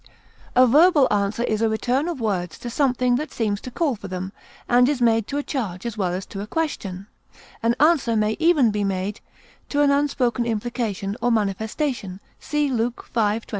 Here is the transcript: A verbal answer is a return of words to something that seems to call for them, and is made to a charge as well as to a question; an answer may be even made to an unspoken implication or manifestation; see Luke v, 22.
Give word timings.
A 0.55 0.65
verbal 0.65 1.07
answer 1.13 1.43
is 1.43 1.61
a 1.61 1.69
return 1.69 2.07
of 2.07 2.19
words 2.19 2.57
to 2.57 2.71
something 2.71 3.17
that 3.17 3.31
seems 3.31 3.61
to 3.61 3.69
call 3.69 3.95
for 3.95 4.07
them, 4.07 4.31
and 4.67 4.89
is 4.89 4.99
made 4.99 5.27
to 5.27 5.37
a 5.37 5.43
charge 5.43 5.85
as 5.85 5.95
well 5.95 6.11
as 6.11 6.25
to 6.25 6.41
a 6.41 6.47
question; 6.47 7.05
an 7.61 7.75
answer 7.79 8.15
may 8.15 8.33
be 8.33 8.43
even 8.43 8.73
made 8.87 9.19
to 9.69 9.81
an 9.83 9.91
unspoken 9.91 10.43
implication 10.47 11.15
or 11.21 11.29
manifestation; 11.31 12.19
see 12.39 12.67
Luke 12.71 13.03
v, 13.13 13.41
22. 13.41 13.43